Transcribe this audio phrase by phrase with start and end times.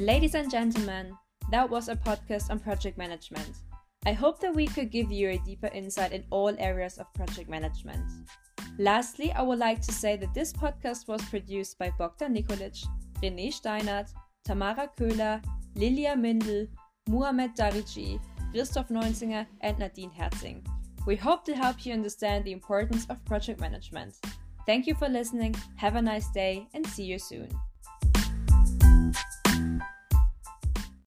[0.00, 1.12] Ladies and gentlemen,
[1.50, 3.50] that was a podcast on project management.
[4.06, 7.50] I hope that we could give you a deeper insight in all areas of project
[7.50, 8.04] management.
[8.78, 12.78] Lastly, I would like to say that this podcast was produced by Bogdan Nicolic,
[13.20, 14.12] René Steinert,
[14.44, 15.42] Tamara Köhler,
[15.74, 16.68] Liliya Mindel,
[17.08, 18.20] Muhammed Darici,
[18.52, 20.64] Christoph Neunsinger, and Nadine Herzing.
[21.06, 24.14] We hope to help you understand the importance of project management.
[24.64, 27.48] Thank you for listening, have a nice day, and see you soon.